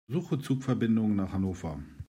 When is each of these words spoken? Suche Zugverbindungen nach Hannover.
Suche 0.09 0.39
Zugverbindungen 0.39 1.15
nach 1.15 1.31
Hannover. 1.31 1.79